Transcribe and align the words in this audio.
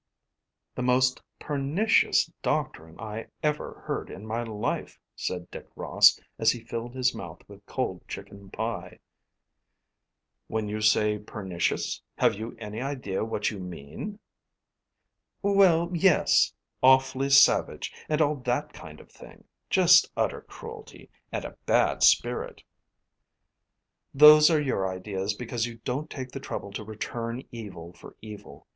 "The 0.73 0.81
most 0.81 1.21
pernicious 1.37 2.25
doctrine 2.41 2.99
I 2.99 3.27
ever 3.43 3.83
heard 3.85 4.09
in 4.09 4.25
my 4.25 4.41
life," 4.41 4.97
said 5.15 5.51
Dick 5.51 5.67
Ross 5.75 6.19
as 6.39 6.49
he 6.51 6.63
filled 6.63 6.95
his 6.95 7.13
mouth 7.13 7.43
with 7.47 7.63
cold 7.67 8.07
chicken 8.07 8.49
pie. 8.49 8.97
"When 10.47 10.67
you 10.67 10.81
say 10.81 11.19
pernicious, 11.19 12.01
have 12.17 12.33
you 12.33 12.55
any 12.57 12.81
idea 12.81 13.23
what 13.23 13.51
you 13.51 13.59
mean?" 13.59 14.17
"Well, 15.43 15.91
yes; 15.93 16.51
awfully 16.81 17.29
savage, 17.29 17.93
and 18.09 18.23
all 18.23 18.37
that 18.37 18.73
kind 18.73 18.99
of 19.01 19.11
thing. 19.11 19.43
Just 19.69 20.09
utter 20.17 20.41
cruelty, 20.41 21.11
and 21.31 21.45
a 21.45 21.57
bad 21.67 22.01
spirit." 22.01 22.63
"Those 24.15 24.49
are 24.49 24.59
your 24.59 24.89
ideas 24.91 25.35
because 25.35 25.67
you 25.67 25.77
don't 25.85 26.09
take 26.09 26.31
the 26.31 26.39
trouble 26.39 26.71
to 26.71 26.83
return 26.83 27.43
evil 27.51 27.93
for 27.93 28.15
evil. 28.19 28.65